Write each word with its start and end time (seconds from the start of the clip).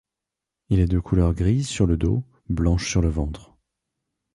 Il 0.69 0.79
est 0.79 0.87
de 0.87 0.97
couleur 0.97 1.31
grise 1.35 1.69
sur 1.69 1.85
le 1.85 1.95
dos, 1.95 2.23
blanche 2.49 2.89
sur 2.89 3.01
le 3.03 3.09
ventre. 3.09 3.53